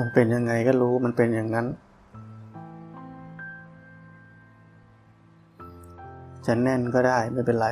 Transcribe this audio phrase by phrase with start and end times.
[0.00, 1.66] มันเป็นยังไงก็รู้มันเป็นอย่างนั้น
[6.46, 7.68] จะแน่นก็ได้ไม่เป็นไร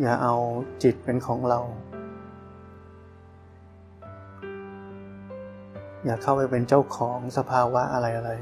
[0.00, 0.34] อย่าเอา
[0.82, 1.60] จิตเป็นของเรา
[6.04, 8.32] อย่าเข้าไปเป็นเจ้าของสภาวะอะไรอะไร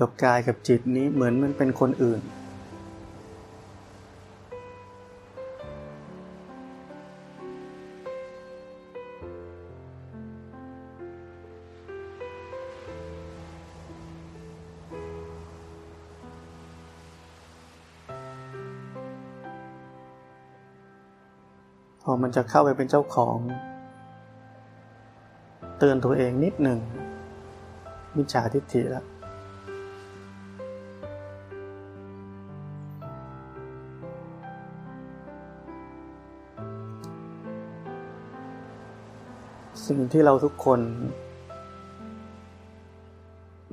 [0.00, 2.22] กับกายกับจิตนี้เหมือนมันเป็นคนอื่น
[22.08, 23.36] พอมันจะเข้าไปเป็นเจ้าของ
[25.78, 26.78] เตือนตัวเองนิดหนึ่ง
[28.16, 29.04] มิจฉาทิฏฐิแล้ว
[39.86, 40.80] สิ่งที่เราทุกคน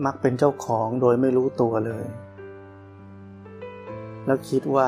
[0.06, 2.06] มักเป็นเจ้าของโดยไม่รู้ตัวเลย
[4.26, 4.88] แล้วคิดว่า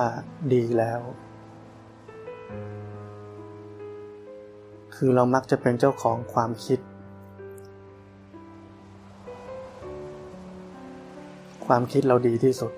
[0.54, 1.02] ดีแล้ว
[4.96, 6.80] คือเรามักจะเป็นเจ้าของความคิด
[11.66, 12.72] ความคิดเราดีที่สุด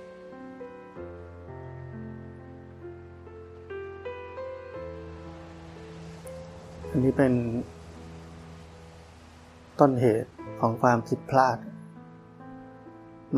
[6.90, 7.34] อันนี้เป็น
[9.80, 10.30] ต้นเหตุ
[10.60, 11.58] ของความผิดพลาด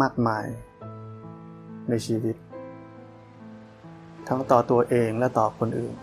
[0.01, 0.45] มากมาย
[1.89, 2.35] ในชีวิต
[4.27, 5.95] ทั้งต่อตัวเองและต่อคนอื่น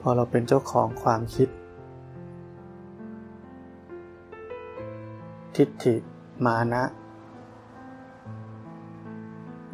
[0.00, 1.48] พอเราเป็นเจ้าของความคิด
[5.60, 5.94] ทิฏฐิ
[6.46, 6.82] มานะ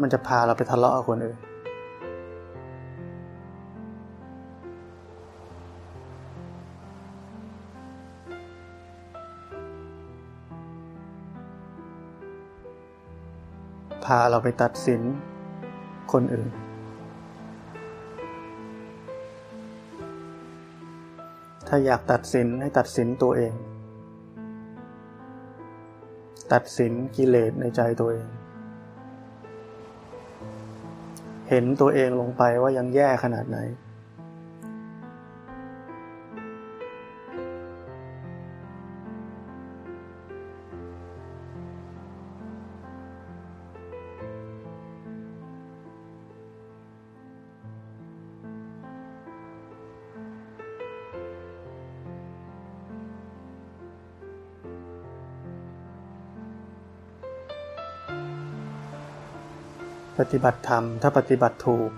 [0.00, 1.38] มันจะพาเราไปทะเลาะกับคนอื่น
[14.04, 15.02] พาเราไปตัดสิน
[16.12, 16.48] คนอื่น
[21.68, 23.54] ถ้าอยากตัดสินให้ตัดสินตัวเอง
[26.52, 28.28] ตัดสินกิเลสในใจตัวเอง
[31.48, 33.58] เห็นตัวเองลงไปว่ายังแย่ขนาดไหน
[60.32, 61.90] ฏิบัติธรรม ถ้าปฏิบัติถูก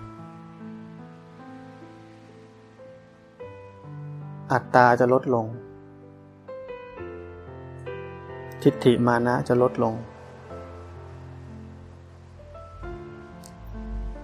[4.51, 5.45] อัตตาจะลดลง
[8.63, 9.93] ทิฏฐิมานะจะลดลง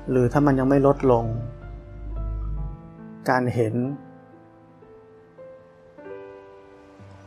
[0.10, 1.26] หรือถ้ามันยังไม่ลดลง
[3.30, 3.76] การเห็น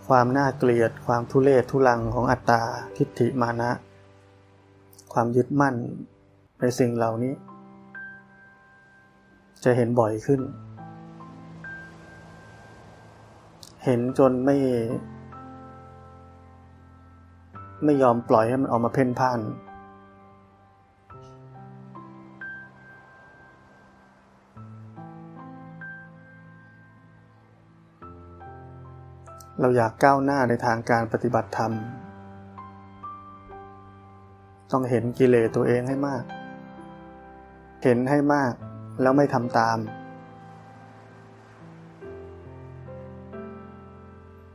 [0.09, 2.61] ความน่าเกลียดความทุเลศทุลังของอัตตา
[2.97, 3.71] ทิฏฐิมานะ
[5.13, 5.75] ความยึดมั่น
[6.61, 7.35] ในสิ่งเหล่านี้
[9.65, 10.41] จะเห็นบ่อยขึ้น
[13.85, 14.57] เห็นจนไม่
[17.85, 19.41] ไม่ยอมปล่อยให้มันออกมาเพ่นพ่าน
[29.61, 31.73] เราอยากก้าวหน้าในทางการปฏิบัติธรรม
[34.73, 36.25] ต้องเห็นกิเลสตัวเองให้มาก
[37.83, 38.53] เห็นให้มาก
[39.01, 39.79] แล้วไม่ทำตาม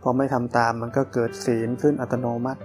[0.02, 2.62] พอไม่ทำตามมันก็เกิดศีลขึ้นอัตโนมัติ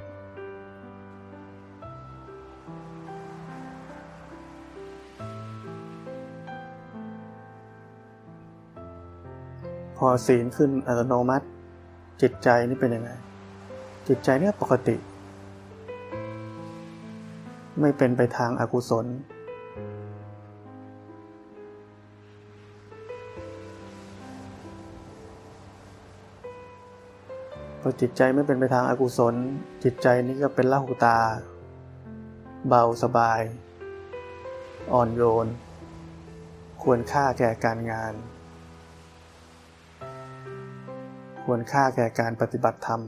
[9.96, 11.46] พอศีลขึ้นอัตโนมัติ
[12.22, 13.10] จิตใจนี่เป็นยังไง
[14.08, 14.96] จิตใจเนี่ยปกติ
[17.80, 19.06] ไไม่เป็นไปทางอากุศล
[27.80, 29.34] พอจิตใจไม่เป็นไปทางอากุศล
[29.84, 31.18] จิตใจนี้ก็เป็นละหูตา
[32.68, 33.40] เบาสบาย
[34.92, 35.46] อ่อนโยน
[36.82, 38.14] ควรค่าแก่การงาน
[41.44, 43.02] ควรค่าแก่การปฏิบัติธรรม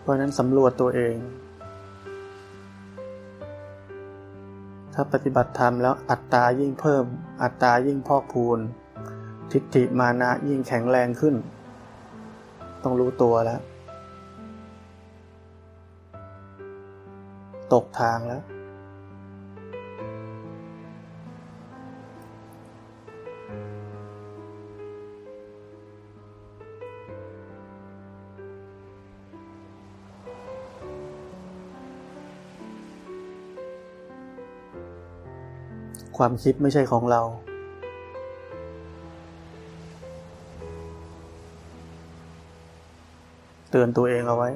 [0.00, 1.14] เพราะนั้นสำรวจตัวเอง
[4.94, 7.04] ถ้าปฏิบัติธรรมแล้วอัตตายิ่งเพิ่ม
[7.42, 8.58] อัตตายิ่งพอกพูน
[9.52, 11.34] ทิฏฐิมานะยิ่งแข็งแรงขึ้น
[12.82, 13.60] ต้องรู้ตัวแล้ว
[17.72, 18.42] ตกทางแล้ว
[36.18, 37.22] ความคิดไม่ใช่ของเรา
[43.70, 44.50] เตือนตัวเองเอาไว้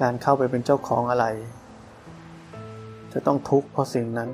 [0.00, 1.26] การเข้าไปเป็นเจ้าของอะไร
[3.12, 4.28] จะต้องทุกข์เพราะสิ่งนั้น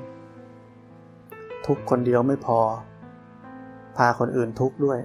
[1.67, 2.59] ทุกคนเดียวไม่พอ
[3.97, 4.99] พาคนอื่นทุกข์ด้วย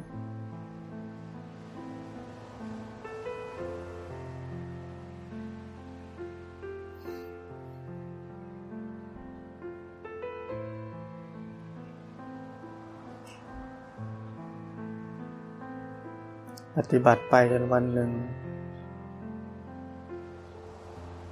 [16.93, 18.11] ฏิบัติไปจนวันหนึ่ง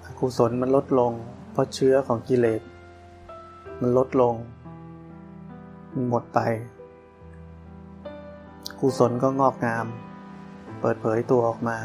[0.05, 1.13] อกุศลมันลดลง
[1.53, 2.63] เพราะเชื้อของกิเลส
[3.81, 4.35] มันลดลง
[5.93, 6.39] มันหมดไป
[8.81, 9.87] กุศลก็งอกงาม
[10.81, 11.77] เปิดเผยตัวออกมา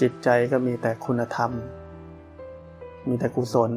[0.00, 1.50] จิตใจก็มีแต่คุณธรรม
[3.08, 3.70] มีแต่กุศล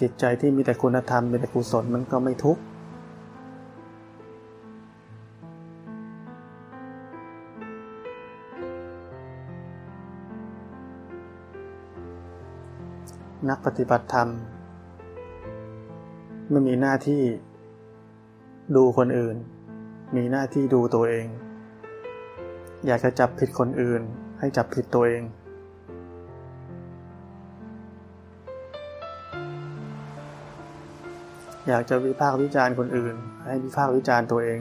[0.00, 2.62] จิตใจที่มีแต่คุณธรรมมีแต่กุศลมันก็ไม่ทุกข์
[13.48, 14.28] นักปฏิบัติธรรม
[16.50, 17.22] ไม่มีหน้าที่
[18.76, 19.36] ดูคนอื่น
[20.16, 21.26] มีหน้าที่ดูตัวเอง
[22.86, 24.02] อยากจะจับผิดคนอื่น
[24.38, 25.22] ให้จับผิดตัวเอง
[31.68, 33.14] อยากจะวิพากษ์วิจารณ์คนอื่น
[33.44, 34.60] ให้วิพากษ์วิจารณ์ตัวเอง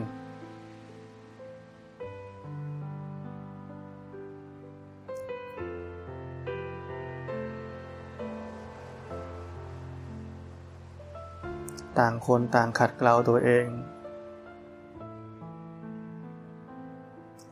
[12.00, 13.66] ต่างคนต่างขัดเกลาตัวเอง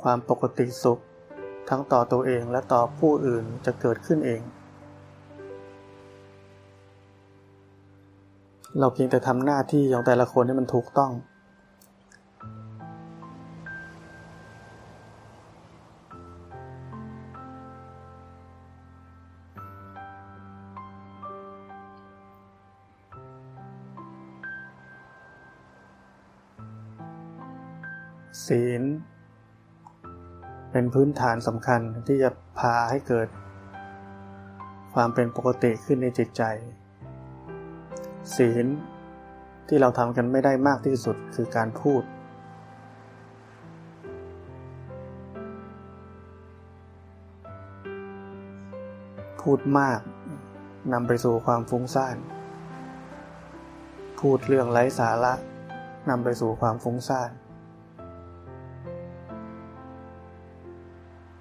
[0.03, 0.99] ความปกติสุข
[1.69, 4.41] ทั้งต่อตัวเองและต่อผู้อื่นจะเกิดขึ้นเอง
[8.79, 11.11] เราเพียงแต่ทำหน้าที่ของแต่ละคนให้มันถูกต้อง
[28.47, 28.83] ศีล
[30.71, 32.29] เป็นพื้นฐานสำคัญที่จะ
[32.59, 33.27] พาให้เกิด
[34.93, 36.43] ความเป็นปกติขึ้นในจิตใจ
[38.35, 38.65] ศีล
[39.67, 42.03] ที่เราทำกันไม่ได้มากที่สุดคือการพูด
[49.41, 49.99] พูดมาก
[50.93, 52.17] นำไปสู่ความฟุ้งซ่าน
[54.19, 55.33] พูดเรื่องไร้สาระ
[56.09, 57.31] นำไปสู่ความฟุ้งซ่าน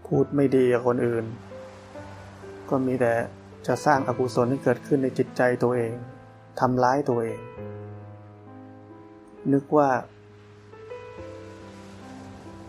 [0.07, 1.25] พูดไม่ดีกับคนอื่น
[2.71, 3.13] ก็มีแต่
[3.67, 5.95] จะสร้างอกุศลให้เกิดขึ้นในจิตใจตัวเอง
[6.61, 7.41] ทำร้ายตัวเอง
[9.53, 9.91] นึกว่า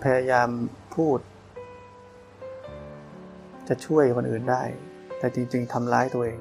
[0.04, 0.50] พยายาม
[0.96, 1.20] พูด
[3.68, 4.64] จะช่วยคนอื่นได้
[5.20, 6.40] แต่จริง ๆทำร้ายตัวเอง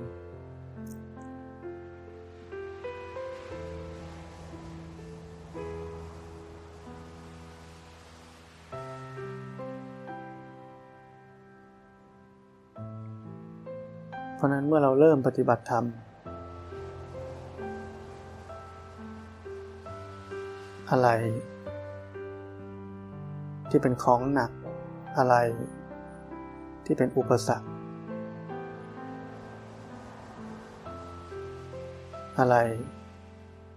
[14.36, 15.84] เพราะนั้นเมื่อเราเริ่มปฏิบัติธรรม
[20.90, 21.08] อะไร
[23.70, 24.50] ที่เป็นของหนัก
[25.18, 25.34] อะไร
[26.84, 27.68] ที่เป็นอุปสรรค
[32.38, 32.56] อะไร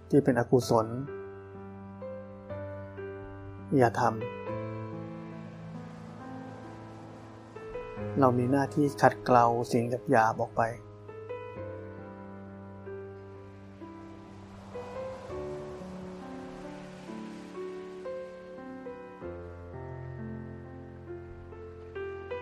[0.10, 0.88] ที่เป็นอกุศล
[3.78, 4.14] อย่าทำ
[8.20, 10.62] เรามีหน้าที่ขัดเกลาสิ่งหยาบๆออกไป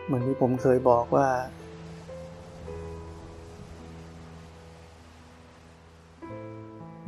[0.07, 1.27] เหมือนที่ผมเคยบอกว่า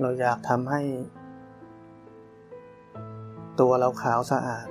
[0.01, 0.81] เราอยากทำให้
[3.59, 4.67] ตัวเราขาวสะอาด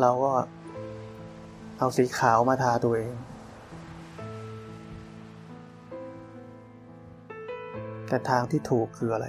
[0.00, 0.32] เราก็
[1.78, 3.12] เอาสีขาวมาทาตัวเอง
[8.08, 9.26] แต่ทางที่ถูกคืออะไร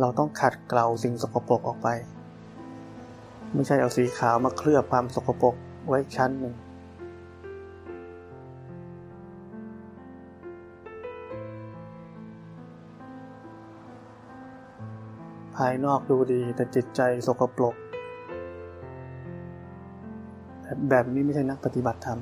[0.00, 1.88] เราต้องขัดเกลาสิ่งสกปรกออกไป
[3.54, 5.54] ไม่ใช่เอาสีขาวมาเคลือบความสกปรก
[5.88, 17.74] ไว้ชั้นหนึ่งายนอกดูดีแต่จิตใจสกปรก
[20.88, 22.20] แบบนี้ไม่ใช่นักปฏิบัติธรรม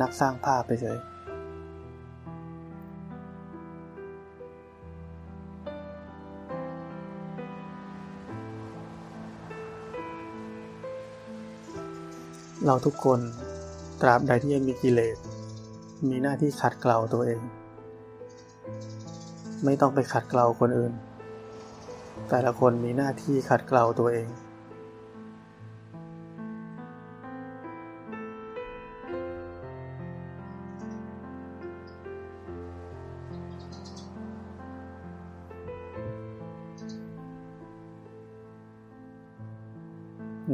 [0.00, 0.98] นักสร้างภาพไปเฉย
[12.66, 13.20] เราทุกคน
[14.00, 15.16] ตราบใดที่ยังมีกิเลส
[16.08, 17.40] มีหน้าที่ขัดเกลาตัวเอง
[19.64, 20.92] ไม่ต้องไปขัดเกลาคนอื่น
[22.28, 24.28] แต่ละคนมีหน้าที่ขัดเกลาตัวเอง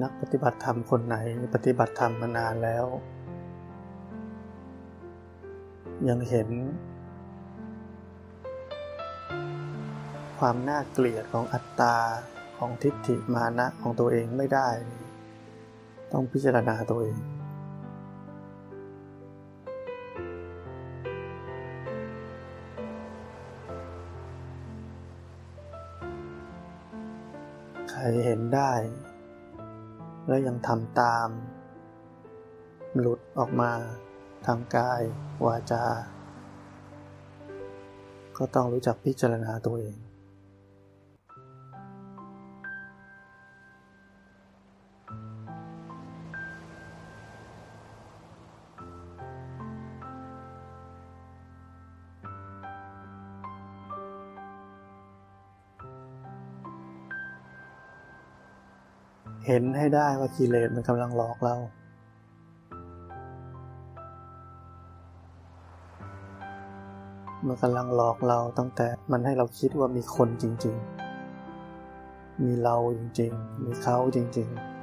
[0.02, 1.16] นักปฏิบัติธรรมคนไหน
[1.54, 2.86] ปฏิบัติธรรมมานานแล้ว
[6.08, 6.48] ยังเห็น
[10.46, 11.96] ความน่าเกลียดของอัตตา
[12.58, 14.68] ของทิฏฐิมานะของตัวเองไม่ได้
[16.12, 17.16] ต้องพิจารณาตัวเอง
[27.90, 28.72] ใครเห็นได้
[30.28, 31.28] และยังทำตาม
[32.98, 33.72] หลุดออกมา
[34.46, 35.02] ทางกาย
[35.44, 35.86] วาจา
[38.36, 40.03] ก็ต้องรู้จักพิจารณาตัวเอง
[59.46, 61.54] เห็นให้ได้ว่ากิเลสมันกำลังหลอกเรา
[67.46, 70.76] มันกำลังหลอกเราตั้งแต่มันให้เราคิดว่ามีคนจริง
[71.60, 74.73] ๆ มีเราจริง ๆ มีเขาจริง ๆ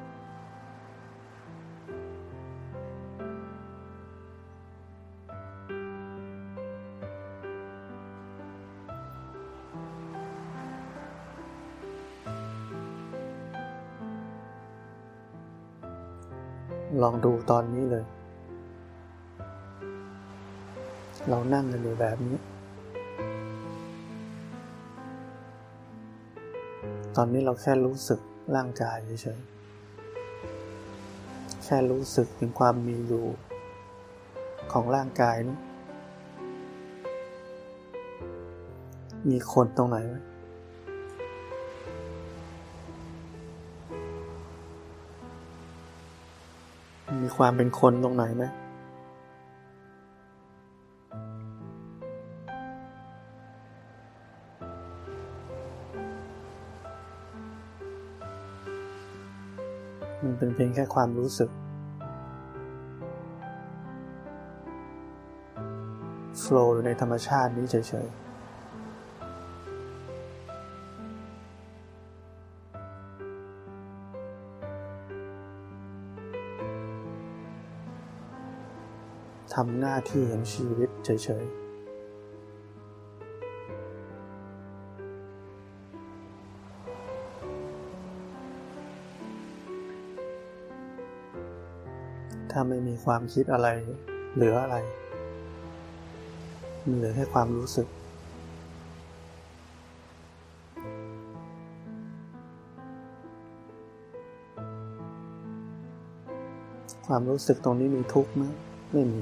[17.12, 18.06] องดูตอนนี้เลย
[21.30, 22.38] เรานั่งกันอยู่แบบนี้
[27.16, 28.20] ตอนนี้เราแค่รู้สึก
[28.56, 33.26] ร่างกายเฉยๆ แค่รู้สึกถึงความมีอยู่
[34.72, 35.58] ของร่างกายนี้
[39.30, 40.16] มีคนตรงไหนไหม
[47.20, 48.44] มีความเป็นคนตรงไหนไหม
[60.24, 61.50] มันเป็นเพียงแค่ความรู้สึก
[66.40, 67.76] โฟล์อยู่ในธรรมชาตินี้เฉ
[68.06, 68.31] ยๆ
[79.56, 81.10] ทำหน้าที่ของชีวิตเฉ
[81.44, 81.62] ยๆ
[92.52, 93.68] ถ้าไม่มีความคิดอะไร
[94.36, 94.78] เหลืออะไร
[96.86, 97.88] มันเหลือแค่ความรู้สึก
[107.08, 108.44] ความรู้สึกตรงนี้มีทุกข์ไหม
[108.94, 109.22] ไม่มี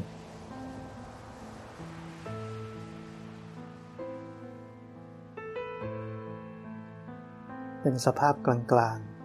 [8.05, 9.19] สภาพกลางๆ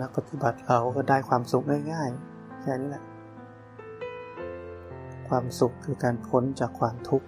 [0.00, 3.04] นักปฏิบัติเราก็ได้ความสุขง่ายๆ แค่นี้แหละ
[5.28, 7.26] ความสุขคือการพ้นจากความทุกข์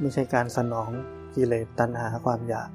[0.00, 0.90] ไม่ใช่การสนอง
[1.34, 2.70] กิเลสตัณหาความอยาก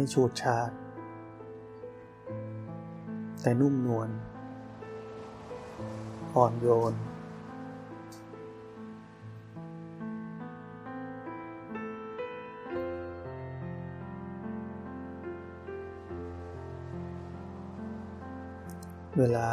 [0.00, 0.70] ไม่ฉูดฉาด
[3.40, 4.10] แต่นุ่มนวล
[6.34, 6.94] อ่อนโยน
[19.18, 19.50] เวลา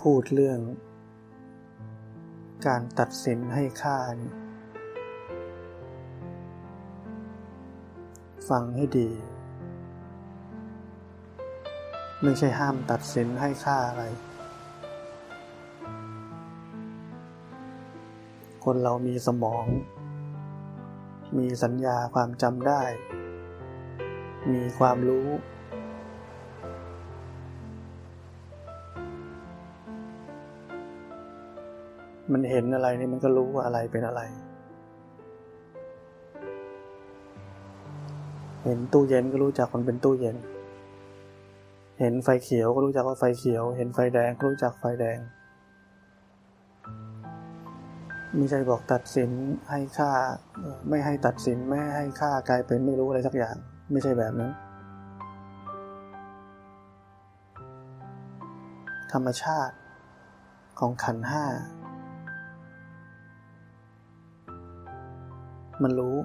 [0.00, 0.60] พูดเรื่อง
[2.66, 4.47] การตัดสินให้ค่านี่
[8.50, 9.08] ฟังให้ดี
[12.22, 14.04] ไม่ใช่ห้ามตัดสินให้ค่าอะไร
[18.64, 19.66] คนเรามีสมอง
[21.38, 22.82] มีสัญญาความจำได้
[24.52, 25.28] มีความรู้
[32.32, 34.22] มันเห็นอะไรนี่มันก็รู้ว่าอะไรเป็นอะไร
[38.64, 40.36] เห็นตู้เย็นก็รู้จักมันเป็นตู้เย็น
[42.00, 45.18] เห็นไฟเขียวก็รู้จักว่าไฟเขียว เห็นไฟแดงก็รู้จักไฟแดง
[48.38, 49.30] ม่ใช่บอกตัดสิน
[49.70, 50.10] ให้ค่า
[50.88, 53.56] ไม่ให้ตัดสินไม่ให้ค่ากลายเป็นไม่รู้อะไรสักอย่าง
[53.92, 54.52] ไม่ใช่แบบนั้น
[59.12, 59.74] ธรรมชาติ
[60.78, 61.44] ของขันห้า
[65.82, 66.16] มันรู้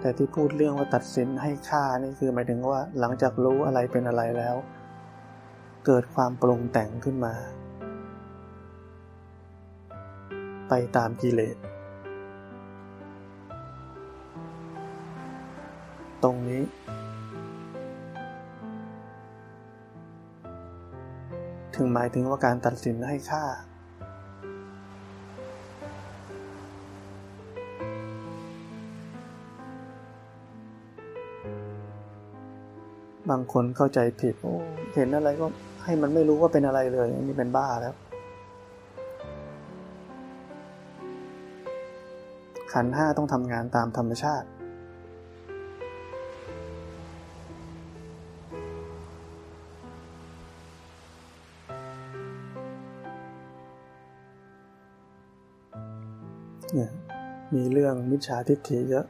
[0.00, 4.56] แต่ที่พูดเรื่องว่าตัดสินให้ค่านี่คือหมายถึงว่าหลังจากรู้อะไรเป็นอะไรแล้ว
[5.86, 7.34] เกิดความปรุงแต่งขึ้นมา
[10.68, 11.56] ไปตามกิเลส
[16.22, 16.62] ตรงนี้
[21.74, 23.44] ถึงหมายถึงว่าการตัดสินให้ค่า
[33.30, 34.54] บางคนเข้าใจผิดโอ้
[34.94, 35.46] เห็นอะไรก็
[35.84, 37.94] ให้มันไม่รู้ว่าเป็นอะไรเลยนี่เป็นบ้าแล้ว
[42.72, 44.46] ขันห้าต้องทำงานตามธรรมชาติ
[56.74, 56.90] เนี่ย
[57.54, 59.06] มีเรื่องมิจฉาทิฏฐิเยอะ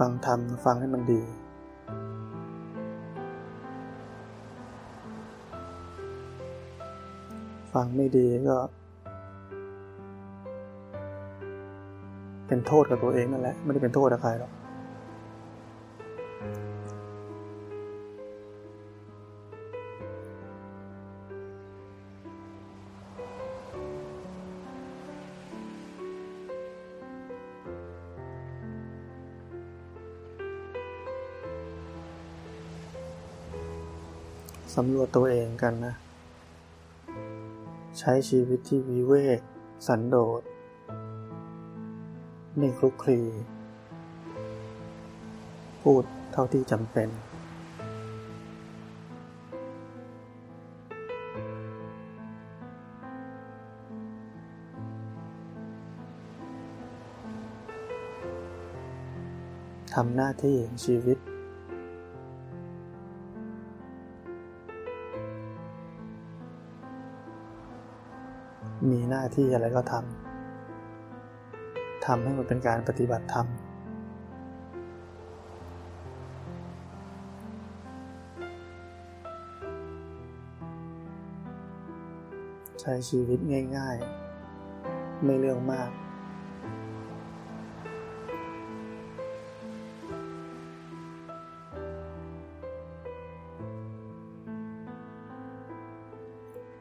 [0.00, 1.20] ฟังธรรมฟังให้มันดี
[7.72, 8.56] ฟังไม่ดีก็
[12.46, 35.94] เป็นโทษกับตัวเองนั่นแหละ ไม่ได้เป็นโทษกับใครหรอกำรวจตัวเองกันนะ
[37.98, 39.40] ใช้ชีวิตที่วิเวก
[39.86, 40.42] สันโดษ
[42.56, 43.20] ไม่คลุกคลี
[45.82, 47.08] พูดเท่าที่จำเป็น
[59.94, 61.18] ทำหน้าที่ชีวิต
[69.34, 70.04] ที่อะไรก็ทำ
[72.06, 73.46] ทำให้มันเป็นการปฏิบัติธรรม
[82.80, 83.38] ใช้ชีวิต
[83.76, 83.96] ง่าย
[84.60, 85.90] ๆ ไม่เรื่องมาก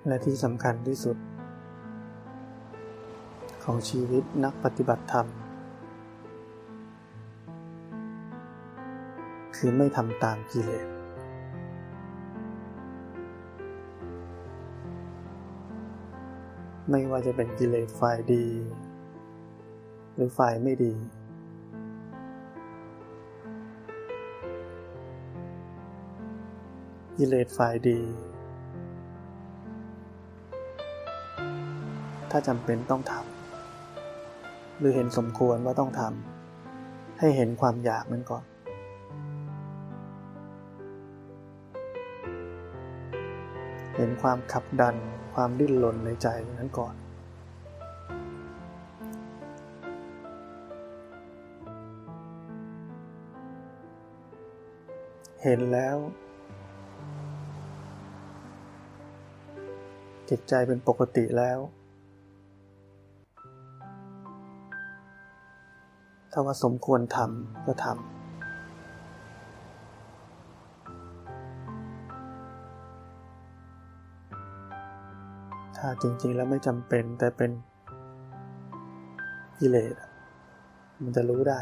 [0.07, 1.17] และที่สำคัญที่สุด
[3.71, 5.27] ของชีวิตนักปฏิบัติธรรม
[9.55, 10.88] คือไม่ทำตามกิเลส
[16.89, 18.45] ไม่ว่าจะเป็นกิเลสฝ่ายดี
[20.13, 20.93] หรือฝ่ายไม่ดี
[27.17, 27.99] กิเลสฝ่ายดี
[32.32, 33.38] ถ้าจำเป็นต้องทำ
[34.79, 38.43] หรือเห็นสมควรว่าต้องทำให้เห็นความอยากนั้นก่อน
[43.95, 44.95] เห็นความขับดัน
[45.33, 46.27] ความดิ้นรนในใจ
[46.59, 46.95] นั้นก่อน
[55.43, 55.97] เห็นแล้ว
[60.29, 61.59] จิตใจเป็นปกติแล้ว
[66.31, 67.97] ถ้าว่าสมควรทำก็ทำ
[75.77, 77.51] ถ้าจริงๆ แล้วไม่จำเป็นแต่เป็น
[79.59, 79.95] กิเลส
[81.03, 81.61] มันจะรู้ได้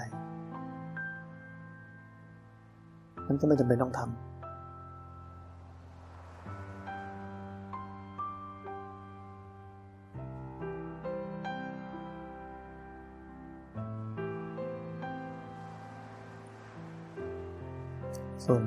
[3.28, 4.27] มันก็ไม่จำเป็นต้องทำ
[18.48, 18.64] ส่วน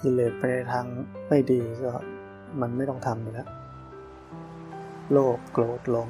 [0.00, 0.84] กิเลสไปในทาง
[1.28, 1.92] ไม่ดีก็
[2.60, 3.48] มันไม่ต้องทำแล้ว
[5.10, 6.08] โลภโกรธหลง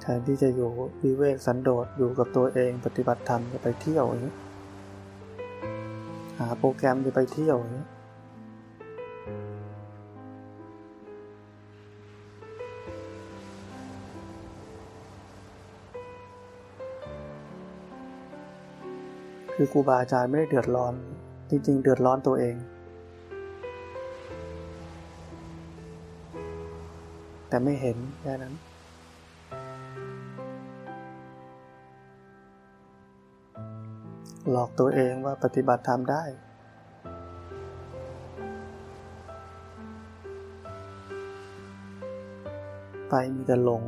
[0.00, 0.70] แทนที่จะอยู่
[1.02, 4.34] วิเวกสันโดษอยู่กับตัวเองปฏิบัติธรรมจะไปเที่ยวอย่างนี้
[6.38, 7.84] หาโปรแกรมจะไปเที่ยวอย่างนี้
[19.64, 20.94] คือครูบาอาจารย์ไม่ได้เดือดร้อน
[21.50, 22.56] จริง ๆ เดือดร้อนตัวเอง
[27.48, 28.54] แต่ไม่เห็นแค่นั้น
[34.50, 36.24] หลอกตัวเองว่าปฏิบัติธรรมได้
[43.08, 43.84] ไปมีแต่หลง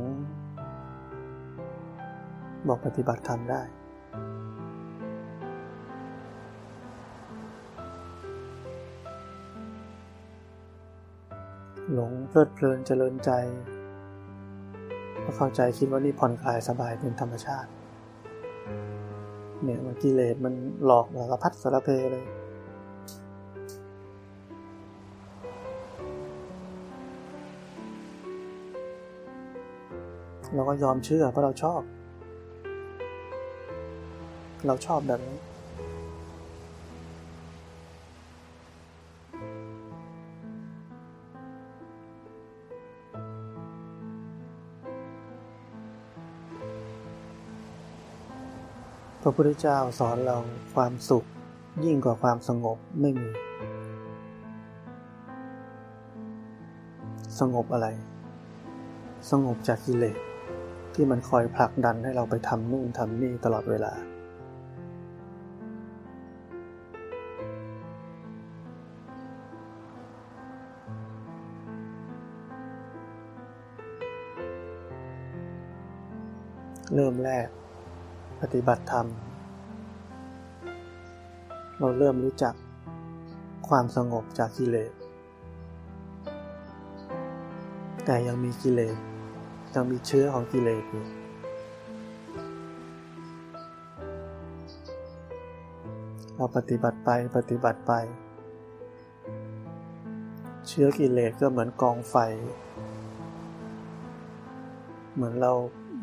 [2.67, 3.63] บอกปฏิบัติธรรมได้
[11.95, 13.31] หลงเพลิดเพลินเจริญใจ
[15.23, 17.69] ก็เข้าใจคิดว่านี่ผ่อนคลายสบายเป็นธรรมชาติ
[19.63, 20.53] เนี่ยมันกิเลสมัน
[20.85, 22.25] หลอกสารพัดสารเพเลย
[30.53, 31.81] เราก็ยอมเชื่อเพราะเราชอบ
[34.67, 35.37] เราชอบแบบนี้
[49.25, 50.37] ระพุทธเจ้าสอนเรา
[50.75, 51.25] ความสุข
[51.85, 53.29] ยิ่งกว่าความสงบไม่มี
[57.39, 57.87] สงบอะไร
[59.31, 60.17] สงบจากกิเลส
[60.93, 63.93] ที่มันคอยผลักดันให้เราไปทำนู่นทำนี่ตลอดเวลา
[76.95, 77.47] เริ่มแรก
[78.41, 79.07] ปฏิบัติธรรม
[81.77, 82.53] เราเริ่มรู้จัก
[83.67, 84.91] ความสงบจากกิเลส
[88.05, 88.97] แต่ยังมีกิเลส
[89.73, 91.05] ยังมีเชื้อของกิเลสอยู่
[96.35, 97.93] เราปฏิบัติไปปฏิบัติไป
[100.67, 102.15] เชื้อกิเลสก็เหมือนกองไฟ
[105.15, 105.51] เหมือนเรา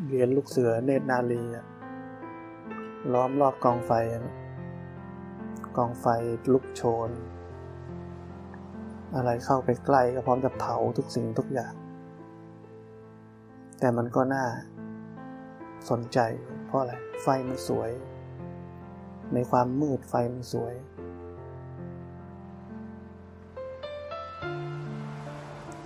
[0.09, 1.65] เรียนลูกเสือเนตรนาลีอะ
[3.11, 3.91] ล้อมรอบกองไฟ
[5.77, 6.05] กองไฟ
[6.53, 7.09] ลุกโชน
[9.15, 11.73] อะไรเข้าไปใกล้ก็พร้อมจะเผาทุกสิ่งทุกอย่าง
[13.79, 14.45] แต่มันก็น่า
[15.89, 16.19] สนใจ
[16.65, 17.91] เพราะอะไร ไฟมันสวย
[19.33, 20.73] ในความมืดไฟมันสวย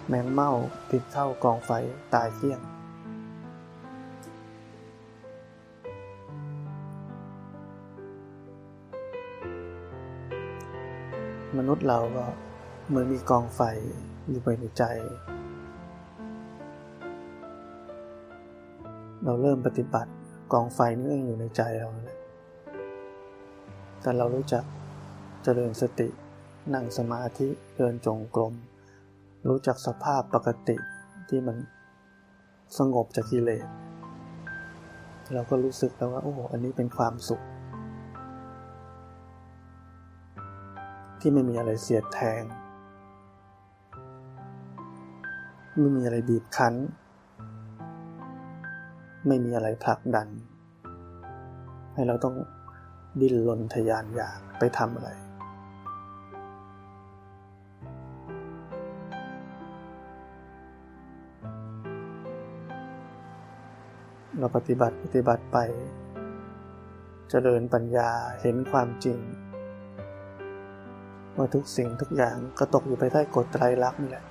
[0.07, 0.51] แมงเม่า
[0.91, 1.71] ติดเข้ากองไฟ
[2.13, 2.59] ตายเที่ยง
[11.57, 12.25] มนุษย์เราก็
[12.87, 13.61] เหมือนมีกองไฟ
[14.29, 14.83] อยู่ภายในใจ
[19.23, 20.11] เราเริ่มปฏิบัติ
[20.53, 21.89] กองไฟนี่องอยู่ในใจเรา
[24.01, 24.63] แต่เรารู้จัก
[25.43, 26.07] เจริญสติ
[26.73, 28.53] นั่งสมาธิเดินจงกรม
[29.47, 30.77] รู้จักสภาพปกติ
[31.29, 31.57] ที่มัน
[32.77, 33.65] สงบจากกิเลส
[35.33, 37.43] เราก็รู้สึกแล้วว่าโอ้อันนี้เป็นความสุข
[41.19, 42.41] ที่ไม่มีอะไรเสียดแทง
[45.79, 46.73] ไม่มีอะไรบีบคั้น
[49.27, 50.27] ไม่มีอะไรผลักดัน
[51.93, 52.35] ให้เราต้อง
[53.19, 55.09] ดิ้นรนทยานอยากไปทำอะไร
[64.39, 68.09] เราปฏิบัติปฏิบัติไปจเจริญปัญญา
[68.41, 69.19] เห็นความจริง
[71.37, 74.25] ว่าทุกสิ่งทุกอย่างก็ตกอยู่ภายใต้กฎไตรลักษณ์นี่แหละ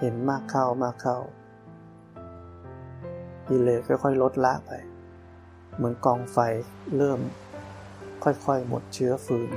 [0.00, 1.18] เห็นมากเข้ามากเข้า
[3.48, 4.70] กิเลสค่อยๆลดละไป
[5.76, 6.38] เหมือนกองไฟ
[6.96, 7.20] เริ่ม
[8.24, 9.50] ค่อยๆหมดเชื้อฟืน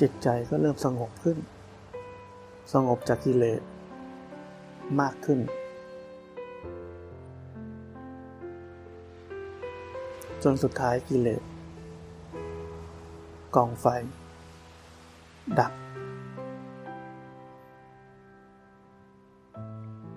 [0.00, 1.38] จิตใจก็เริ่มสงบขึ้น
[2.72, 3.60] สงบจากกิเลส
[5.00, 5.40] มากขึ้น
[10.46, 11.42] จนสุดท้ายกิเลส
[13.56, 13.86] กองไฟ
[15.58, 15.72] ดับ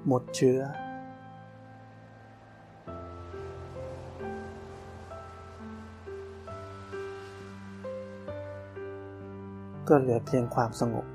[0.08, 0.60] หมดเชื้อ
[9.88, 11.06] ก็เหลือเพียงความสงบ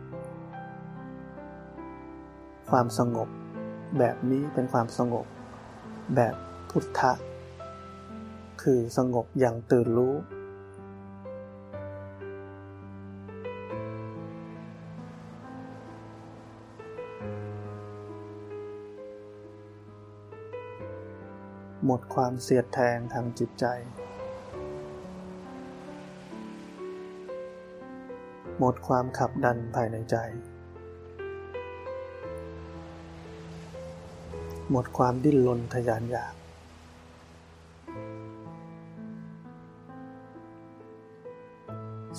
[2.71, 3.29] ความสงบ
[3.99, 5.27] แบบนี้เป็นความสงบ
[6.17, 6.35] แบบ
[6.71, 7.13] พุทธะ
[8.63, 10.15] คือสงบอย่างตื่นรู้
[21.87, 23.65] หมดความเสียดแทงทางจิตใจ
[28.59, 30.17] หมดความขับดันภายในใจ
[34.71, 36.35] หมดความดิ้นรนทยานอยาก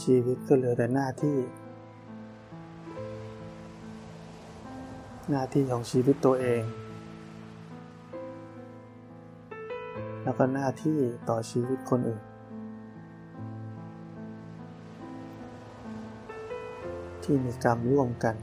[0.03, 1.37] ชีวิตก็เหลือแต่หน้าที่
[5.29, 6.63] หน้าที่ของชีวิตตัวเอง
[10.23, 10.97] แล้วก็หน้าที่
[11.29, 12.23] ต่อชีวิตคนอื่น
[17.23, 18.35] ที่มีกรรมร่วมกัน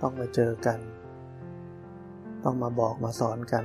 [0.00, 0.78] ต้องมาเจอกัน
[2.44, 3.64] ต้องมาบอกมาสอนกัน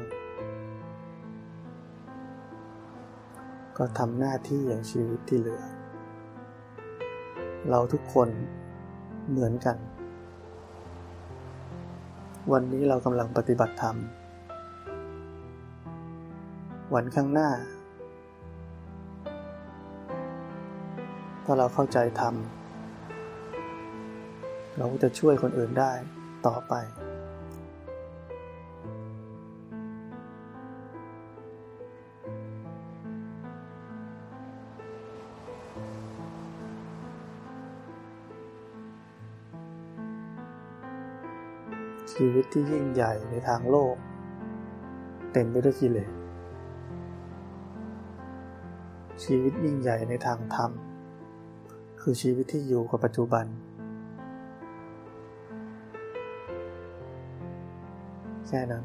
[3.77, 5.63] ก็ทำหน้าที่อย่างชีวิตที่เหลือ
[7.71, 8.30] เราทุกคน
[9.30, 9.77] เหมือนกัน
[12.51, 13.95] วันนี้เรากำลังปฏิบัติธรรม
[16.93, 17.49] วันข้างหน้า
[21.45, 22.36] ถ้าเราเข้าใจธรรม
[24.77, 25.91] เราจะช่วยคนอื่นได้
[26.47, 26.73] ต่อไป
[42.21, 43.95] ชีวิตที่ยิ่งใหญ่ในทางโลก
[45.34, 46.12] เต็มไปด้วยกิเลส
[49.23, 50.71] ชีวิตยิ่งใหญ่ในทางธรรม
[52.01, 53.45] คือชีวิตที่อยู่กับปัจจุบัน
[58.47, 58.84] แค่นั้น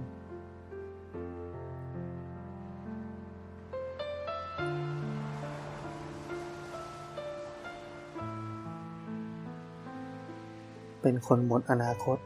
[11.02, 12.18] เป็นคนหมดอนาคต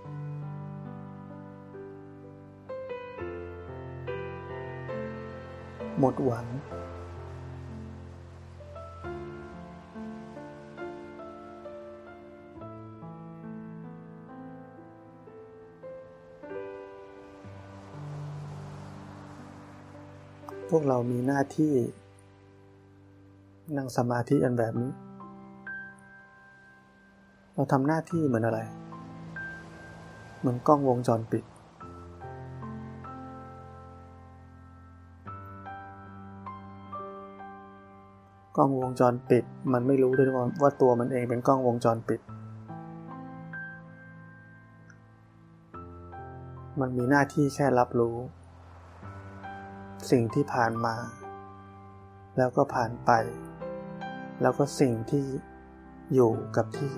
[5.98, 6.46] หมดหวัง
[20.70, 21.74] พวกเรามีหน้าที่
[23.76, 24.90] นั่งสมาธิอันแบบนี้
[27.54, 28.60] เราทำหน้าที่เหมือนอะไร
[30.38, 31.44] เหมือนกล้องวงจรปิด
[38.56, 40.28] กล้องวงจรปิด มันไม่รู้ด้วย
[40.62, 42.20] ว่าตัวมันเองเป็นกล้องวงจรปิด
[46.80, 48.16] มันมีหน้าที่แค่รับรู้
[50.10, 50.96] สิ่งที่ผ่านมา
[52.36, 53.10] แล้วก็ผ่านไป
[54.42, 55.24] แล้วก็สิ่งที่
[56.14, 56.92] อยู่กับที่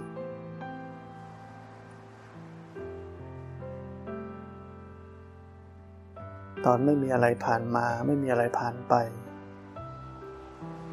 [6.64, 8.94] ตอนไม่มีอะไรผ่านมาไม่มีอะไรผ่านไป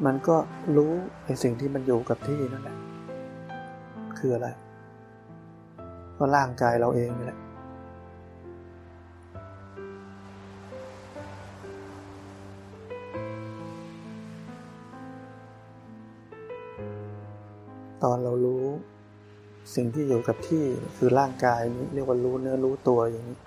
[0.04, 0.36] มันก็
[0.76, 0.92] รู้
[1.26, 2.76] ในสิ่งที่มันอยู่กับที่นั่นแหละ
[4.18, 4.48] คืออะไร
[6.18, 7.38] ก็ร่างกายเราเองนี่แหละ
[18.02, 18.64] ตอนเรารู้
[19.74, 20.64] สิ่งที่อยู่กับที่
[20.96, 23.38] คือร่างกายนี้เรียกว่ารู้เนื้อรู้ตัวอย่างนี้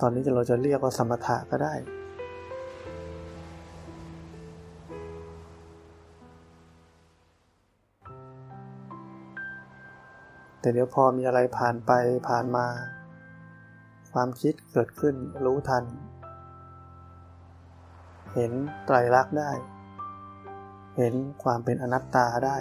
[0.00, 1.74] ตอนนี้เราจะเรียกว่าสมถะก็ได้
[10.60, 11.92] แต่เดี๋ยวพอมีอะไรผ่านไป
[12.28, 12.66] ผ่านมา
[14.12, 15.84] ความคิดเกิดขึ้นรู้ทัน
[18.34, 18.52] เห็น
[18.86, 19.52] ไตรลักษณ์ได้
[20.96, 22.56] เห็นความเป็นอนัตตาได้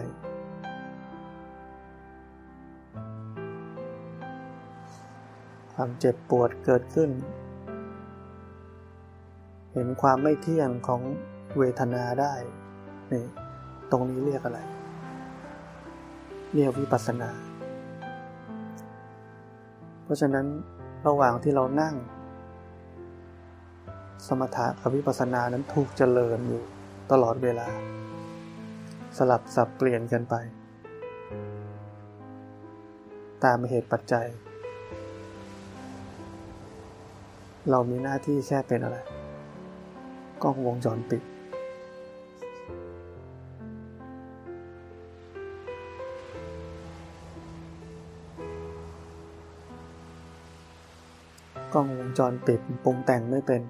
[5.82, 7.10] ความเจ็บปวดเกิดขึ้น
[9.74, 11.02] เห็นความไม่เที่ยงของ
[11.58, 12.34] เวทนาได้
[13.12, 13.24] นี่
[13.92, 14.60] ตรงนี้เรียกอะไร
[16.54, 17.30] เรียกวิปัสสนา
[20.04, 20.46] เพราะฉะนั้น
[21.08, 21.96] ระหว่างที่เรานั่ง
[24.28, 26.64] สมถะกับวิปัสสนานั้นถูกเจริญอยู่
[27.12, 27.68] ตลอดเวลา
[29.18, 30.36] สลับสับเปลี่ยนกันไป
[33.44, 34.30] ตามเหตุปัจจัย
[37.72, 38.98] เรามีหน้าที่แค่เป็นอะไร
[40.44, 41.24] กล้องวงจรปิด
[51.74, 53.62] กล้องวงจรปิดปรุงแต่งไม่เป็น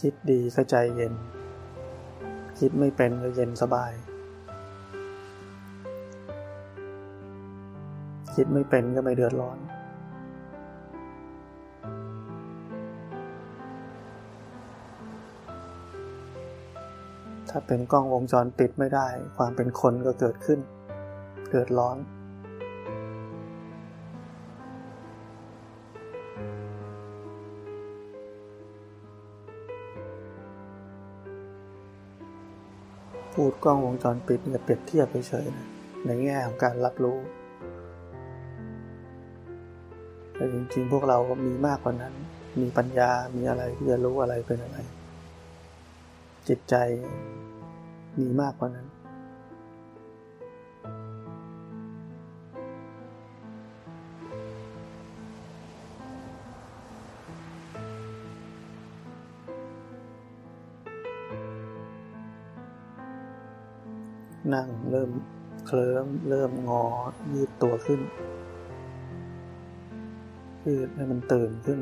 [0.00, 1.14] คิดดีก็ใจเย็น
[2.58, 3.92] คิดไม่เป็นก็เย็นสบาย
[8.40, 9.58] คิดไม่เป็นก็ไม่เดือดร้อน
[17.50, 20.58] ถ้าเป็นกล้องวงจรปิดไม่ได้ ความเป็นคนก็เกิดขึ้น
[21.48, 21.96] เดือดร้อน
[33.32, 35.66] พูดกล้องวงจรปิดเนี่ยเปรียบเทียบเฉยๆนะ
[36.04, 37.18] ในแง่ของการรับรู้
[40.38, 42.14] แต่จริงๆ พวกเราก็มีมากกว่านั้น
[42.60, 44.78] มีปัญญา มีอะไรที่จะรู้อะไรเป็นอะไร
[46.48, 46.74] จิตใจ
[48.18, 48.88] มีมากกว่านั้น
[64.54, 65.10] นั่งเริ่ม
[65.66, 66.84] เคลิ้มเริ่มงอ
[67.34, 68.00] ยืดตัวขึ้น
[70.68, 71.80] ยืดให้มันตื่นขึ้น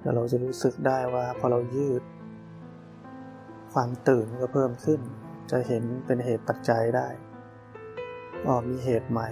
[0.00, 2.02] แล้วเราจะรู้สึกได้ว่าพอเรายืด
[3.72, 5.00] ความตื่นก็เพิ่มขึ้น
[5.50, 7.08] จะเห็นเป็นเหตุปัจจัยได้
[8.46, 9.28] อ๋อมีเหตุใหม่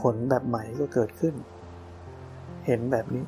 [0.00, 1.34] ผลแบบใหม่ก็เกิดขึ้น
[2.66, 3.24] เห็นแบบนี้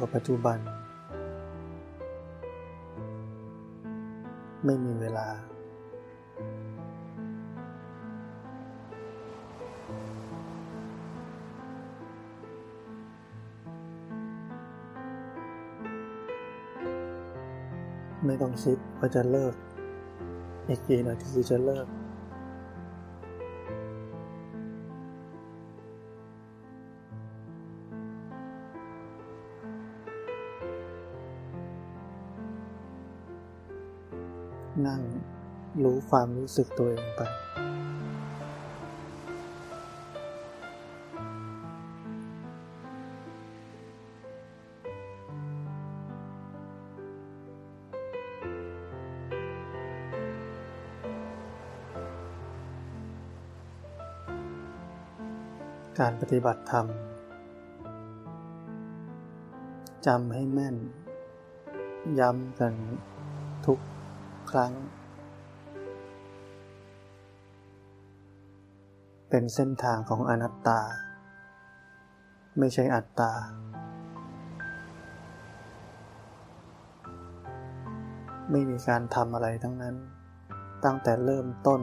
[0.00, 0.58] กับปัจจุบัน
[4.64, 5.28] ไม่มีเวลา
[18.26, 19.54] ไม่ต้องคิดว่าจะเลิก
[20.68, 21.86] อีกกี่นาทีจะเลิก
[34.88, 35.02] นั่ง
[35.82, 37.22] รู้ความรู้สึกตัวเองไป
[56.00, 56.86] การปฏิบัติธรรม
[60.06, 60.76] จำให้แม่น
[62.18, 62.74] ย้ำกัน
[63.66, 63.78] ทุก
[64.50, 64.72] ครั้ง
[69.30, 70.80] เป็นเส้นทางของอนัตตา
[72.58, 73.32] ไม่ใช่อัตตา
[78.50, 79.96] ไม่มีการทำอะไรทั้งนั้น
[80.84, 81.80] ตั้งแต่เริ่มต้น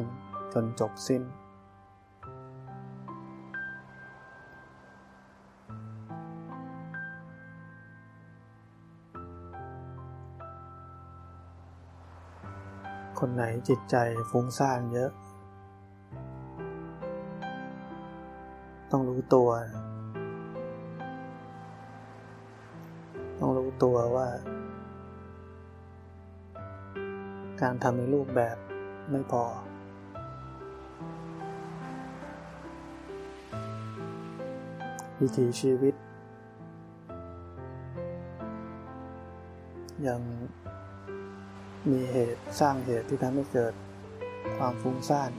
[0.54, 1.22] จนจบสิ้น
[13.20, 13.96] คนไหนจิตใจ
[14.32, 15.12] ฟุ้งซ่านเยอะ
[18.92, 19.50] ต้องรู้ตัว
[23.40, 24.28] ต้องรู้ตัวว่า
[27.62, 28.58] การทำในรูปแบบ
[29.12, 29.44] ไม่พอ
[35.20, 35.96] วิถีชีวิต
[40.08, 40.22] ยัง
[41.92, 43.74] มีเหตุสร้างเหตุที่ทำให้เกิด
[44.58, 45.32] ความฟุ้งซ่าน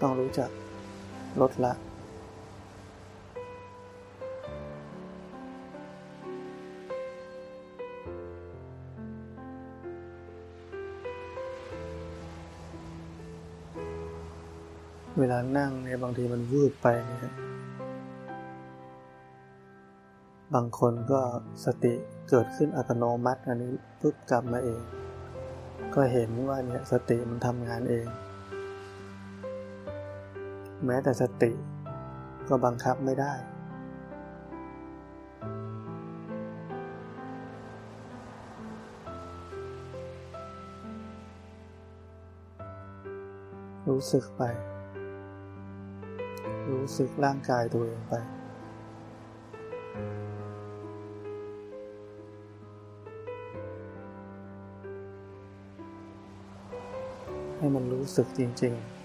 [0.00, 0.50] ต้องรู้จัก
[1.40, 1.72] ลดละ
[15.18, 17.55] เวลานั่งเนี่ยบางทีมันวืบไปเนี่ยบ
[20.54, 21.20] บางคนก็
[21.64, 21.94] สติ
[22.28, 24.82] เกิดขึ้นอัตโนมัติ อันนี้ปุ๊บกลับมาเอง
[25.94, 28.06] ก็เห็นว่าเนี่ยสติมันทำงานเอง
[30.86, 31.52] แม้แต่สติ
[32.48, 33.34] ก็บังคับไม่ได้
[43.88, 44.42] รู้สึกไป
[46.70, 48.14] รู้สึกร่างกายตัวเองไป
[58.08, 58.96] รู้สึกจริง ๆ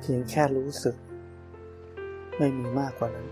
[0.00, 0.96] เพียงแค่รู้สึก
[2.38, 3.28] ไม่มีมากกว่านั้น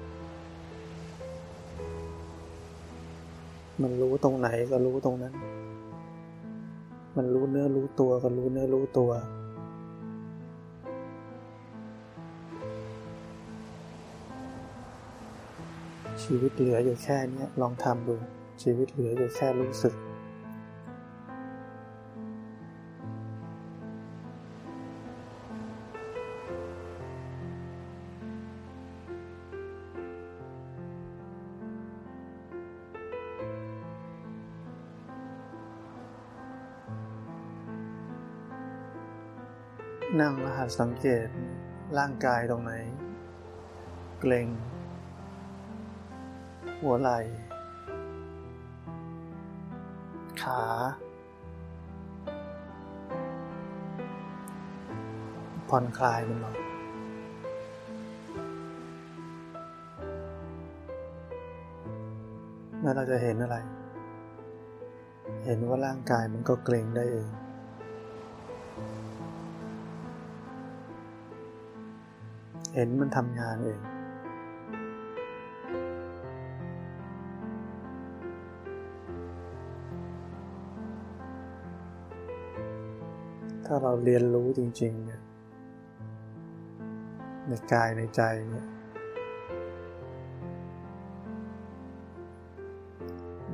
[3.82, 5.34] มันรู้ตรงไหนก็รู้ตรงนั้น
[7.16, 9.10] มันรู้เนื้อรู้ตัวก็รู้เนื้อรู้ตัว
[16.22, 18.14] ชีวิตเหลืออยู่แค่นี้ลองทำดู
[18.62, 19.94] ชีวิตเหลืออยู่แค่รู้สึก
[40.20, 41.26] นั่งรหัสสังเกต
[41.98, 42.72] ร่างกายตรงไหน
[44.20, 44.46] เกร็ง
[46.80, 47.18] หัวไหล่
[50.42, 50.62] ขา
[55.68, 56.58] ผ่อนคลายมันหน่อย
[62.80, 63.56] แล้วเราจะเห็นอะไร
[65.44, 67.28] เห็นว่าร่างกายมันก็เกร็งได้เอง
[72.74, 73.80] เห็นมันทำงานเอง
[83.66, 85.20] ถ้าเราเรียนรู้จริงๆเนี่ย
[87.46, 88.66] ในกายในใจเนี่ย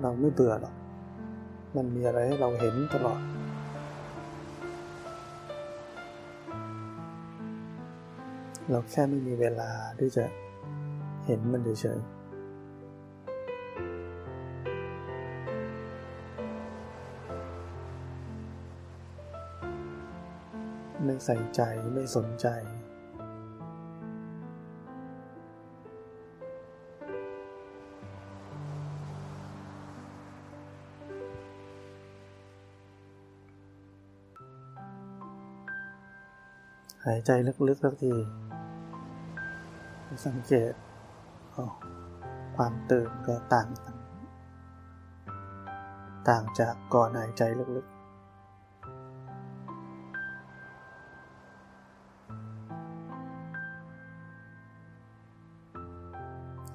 [0.01, 0.75] เราไม่เบื่อหรอก
[1.77, 3.21] มันมีอะไรให้เราเห็นตลอด
[8.71, 10.25] เราแค่ไม่มีเวลาที่จะ
[11.25, 12.15] เห็นมันเฉยๆ
[21.05, 21.61] ไม่ใส่ใจ
[21.95, 22.47] ไม่สนใจ
[37.07, 37.31] หายใจ
[37.69, 38.15] ลึกๆสักที
[40.27, 40.73] สังเกต
[42.57, 43.95] ความตื่นก็ต่างกัน
[46.29, 47.43] ต่างจากก่อนหายใจ
[47.77, 47.95] ลึกๆ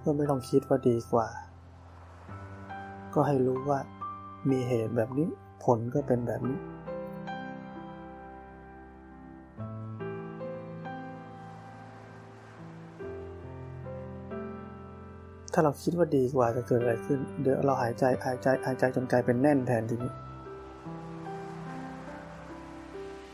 [0.04, 1.28] ก็ไม่ต้องคิดว่าดีกว่า
[3.14, 3.80] ก็ให้รู้ว่า
[4.50, 5.28] มีเหตุแบบนี้
[5.64, 20.12] ผลก็เป็นแบบนี้าเราคิดว่าดีกว่าจะเกิดอะไรขึ้น เดี๋ยวเราหายใจหายใจหายใจจนกลายเป็นแน่นแทนทีนี้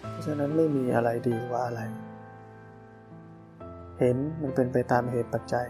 [0.09, 1.81] เพราะฉะนั้นไม่มีอะไรดีกว่าอะไร
[3.99, 5.67] เห็นมันเป็นไปตามเหตุปัจจัย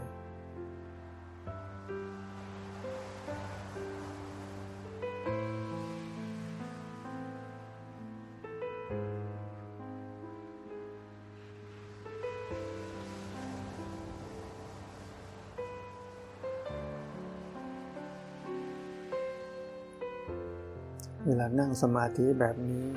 [21.66, 22.88] นั่งสมาธิแบบนี้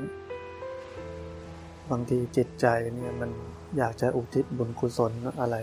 [1.90, 3.30] บางทีจิตใจเนี่ยมัน
[3.78, 5.56] อยากจะอุทิศบุญกุศลอะไร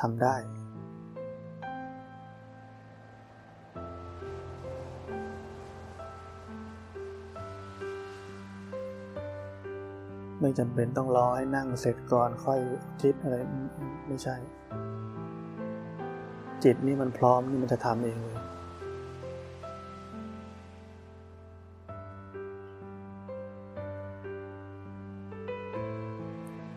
[0.00, 0.34] ทำได้
[10.40, 12.60] ไม่จำเป็นต้องรอให้นั่งเสร็จก่อนค่อย
[13.02, 13.36] ทิศอะไร
[14.06, 14.36] ไม่ใช่
[16.64, 18.41] จิตนี่มันพร้อมนี่มันจะทำเองเลย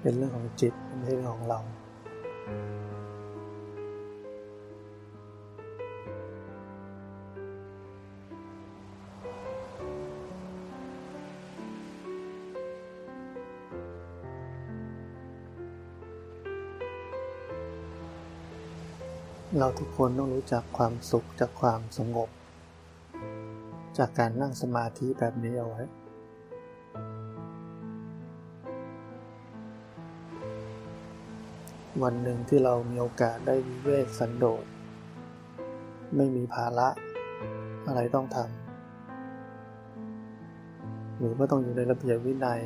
[0.08, 1.60] เป็นเรื่องของจิตไม่ใช่เรื่องของเรา
[19.60, 22.30] เราทุกคนต้องรู้จักความสุขจากความสงบ
[23.98, 25.84] จากการนั่งสมาธิแบบนี้เอาไว้
[32.04, 34.66] วันหนึ่งที่เรามีโอกาสได้วิเวกสันโดษ
[36.16, 36.88] ไม่มีภาระ
[37.88, 38.48] อะไรต้องทำ
[41.18, 42.62] หรือว่าต้องอยู่ในระเบียบวินัย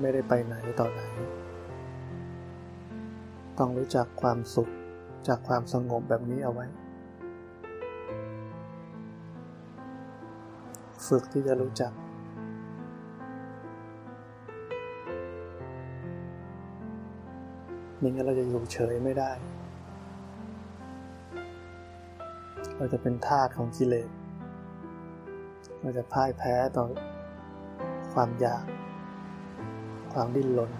[0.00, 1.00] ไม่ได้ไปไหนต่อไหน
[3.58, 4.68] ต้องรู้จักความสุข
[5.26, 6.66] จากความสงบแบบนี้เอาไว้
[11.06, 11.92] ฝึกที่จะรู้จัก
[18.04, 19.30] มิงั้นเราจะอยู่เฉยไม่ได้
[22.76, 24.08] เราจะเป็นทาสของกิเลส
[25.80, 26.84] เราจะพ่ายแพ้ต่อ
[28.12, 28.64] ความอยาก
[30.12, 30.70] ความดิ้นรน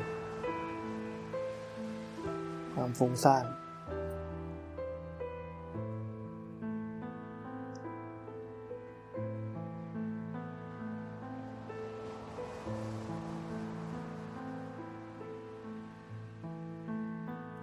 [2.75, 3.45] ความฟุ้งซ่าน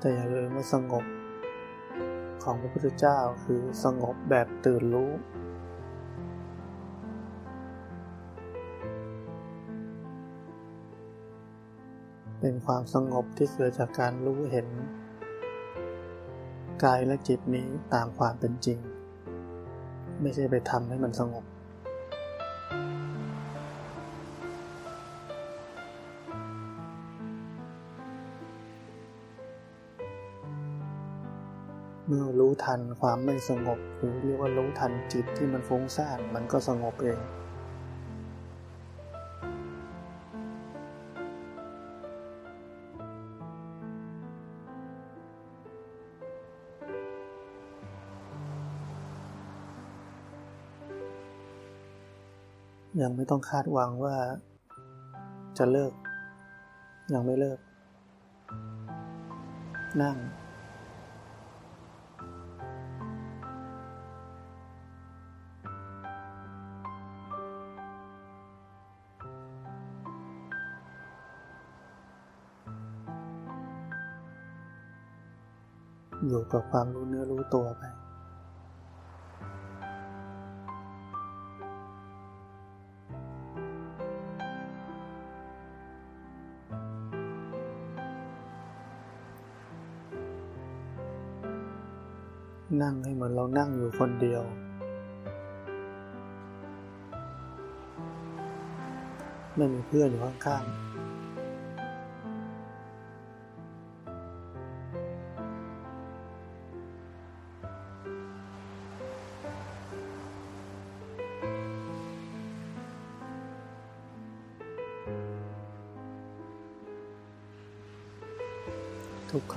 [0.03, 1.05] แต่อย่าลืมว่าสงบ
[2.43, 5.11] ของพระพุทธเจ้าคือสงบแบบตื่นรู้
[12.39, 14.67] เป็นความสงบที่เกิดจากการรู้เห็น
[16.83, 18.79] กายและจิตนี้ตามความเป็นจริง
[20.21, 21.45] ไม่ใช่ไปทำให้มันสงบ
[32.13, 37.19] เมื่อรู้ทันความไม่สงบ หรือเรียกว่ารู้ทันจิตที่มันฟุ้งซ่านมันก็สงบเอง
[53.01, 54.15] ยังไม่ต้องคาดหวังว่า
[55.57, 55.93] จะเลิก
[57.13, 57.59] ยังไม่เลิก
[60.03, 60.17] นั่ง
[76.27, 77.83] อยู่กับความรู้เนื้อรู้ตัวไป
[92.81, 94.43] นั่งให้เหมือนเรานั่งอยู่คนเดียว
[99.55, 100.90] ไม่มีเพื่อนอยู่ข้างๆ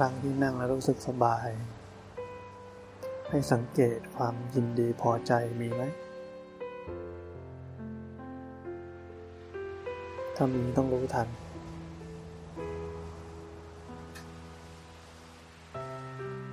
[0.05, 1.49] รั้งที่นั่งแล้วรู้สึกสบาย
[3.29, 5.83] ให้สังเกตความยินดีพอใจมีไหม
[10.37, 11.29] ถ้ามีต้องรู้ทัน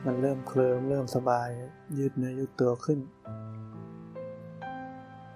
[0.06, 1.50] มันเริ่มเคลิมเริ่มสบาย
[1.98, 3.00] ยืดเนื้อยืดตัวขึ้น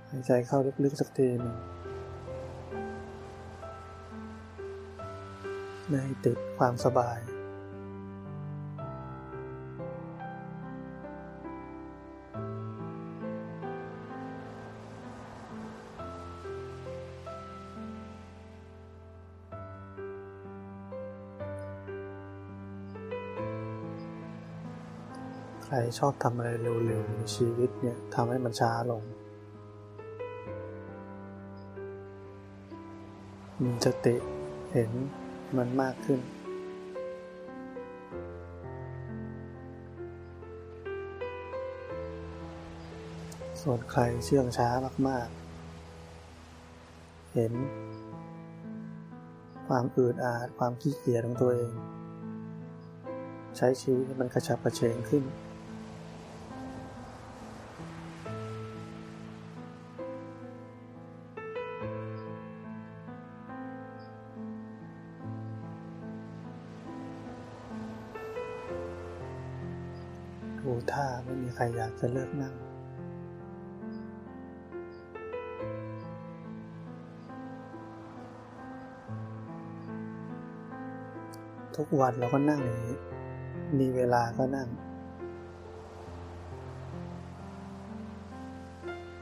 [0.09, 1.55] หายใจเข้าลึกๆสักทีหนึ่ง
[5.87, 7.19] ไม่ให้ติดความสบาย
[25.65, 29.03] ใครชอบทำอะไรเร็วๆในชีวิตเนี่ยทำให้มันช้าลง
[33.61, 34.15] มีสติ
[34.71, 34.91] เห็น
[35.57, 36.19] มันมากขึ้น
[43.61, 44.69] ส่วนใครเชื่องช้า
[45.07, 47.53] มากๆ เห็น
[49.67, 51.73] ความอืดอาดความขี้เกียจของตัวเอง
[53.57, 55.23] ใช้ชีวิตมันกระฉับกระเฉงขึ้น
[71.55, 72.53] ใครอยากจะเลิกนั่ง
[81.75, 82.97] ทุกวันเราก็นั่งอย่างนี้
[83.79, 84.69] มีเวลาก็นั่ง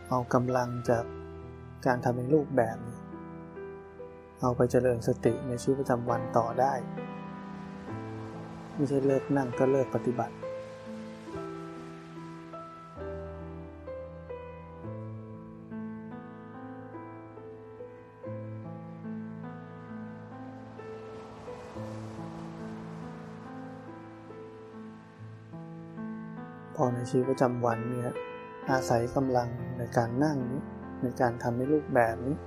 [0.09, 1.03] เอากำลังจาก
[1.85, 2.99] การทำเป็นรูปแบบนี้
[4.41, 6.73] เอาไปเจริญสติในชีวิตประจำวันต่อได้
[8.75, 10.35] ไม่ใช่เลิกนั่งก็เลิกปฏิบัติ
[26.75, 28.11] พอในชีวิตประจำวันเนี่ย
[28.71, 30.61] อาศัยกำลังในการนั่งนี้
[31.03, 32.37] ในการทำในรูปแบบนี้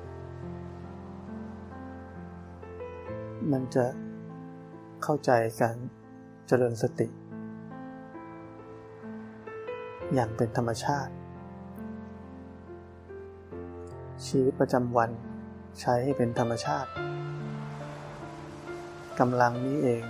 [3.53, 3.85] มันจะ
[5.03, 5.31] เข้าใจ
[5.63, 5.77] การ
[6.47, 7.09] เจริญสติ
[10.15, 11.13] อย่างเป็นธรรมชาติ
[14.27, 15.11] ชีวิตประจำวัน
[15.81, 16.91] ใช้ให้เป็นธรรมชาติ
[19.21, 20.03] กำลังนี้เอง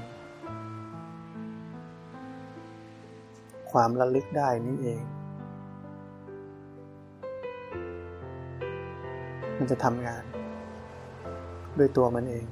[3.72, 5.02] ความระลึกได้นี่เอง
[9.58, 10.24] มันจะทำงาน
[11.78, 12.46] ด้วยตัวมันเอง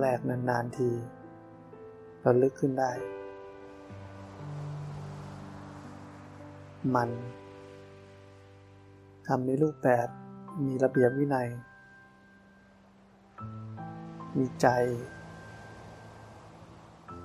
[0.00, 0.90] แรกๆนานๆที
[2.24, 2.92] ระลึกขึ้นได้
[6.94, 7.10] มัน
[9.26, 10.08] ทำในรูปแบบ
[10.66, 11.48] มีระเบียบวินัย
[14.38, 14.68] มีใจ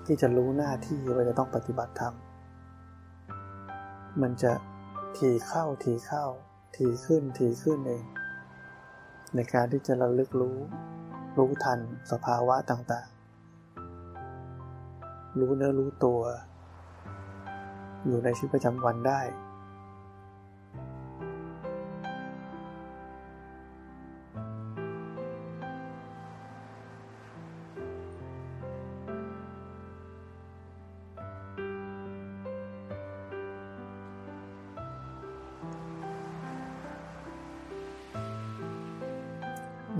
[0.05, 2.13] ที่จะรู้หน้าที่ว่าจะต้องปฏิบัติธรรม
[4.21, 4.51] มันจะ
[5.17, 6.25] ทีเข้าทีเข้า
[6.75, 8.05] ทีขึ้นทีขึ้นเอง
[9.35, 10.57] ในการที่จะระลึกรู้
[11.37, 11.79] รู้ทัน
[12.11, 16.21] สภาวะต่างๆ รู้เนื้อรู้ตัว
[18.05, 19.21] อยู่ในชีวิตประจำวันได้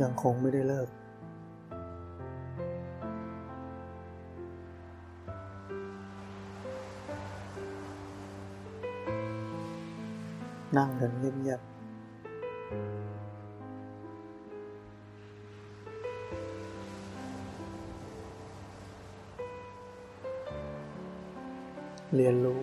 [0.01, 0.89] ยังคงไม่ได้เลิก
[10.77, 11.73] นั่งกันเงียบๆ
[22.15, 22.61] เรียนรู้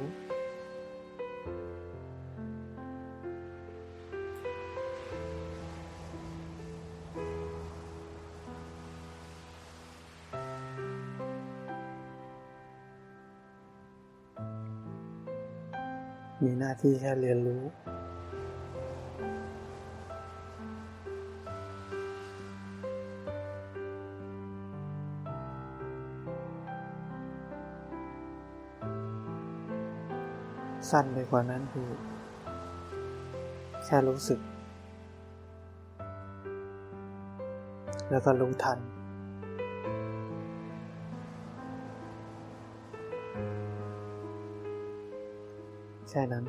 [16.81, 17.63] ที่แค่เรียนรู้
[30.91, 31.89] สั้นไปกว่านั้นคือ
[33.85, 34.41] แค่รู้สึก
[38.11, 38.79] แล้วก็รู้ทัน
[46.11, 46.45] แค่นั้น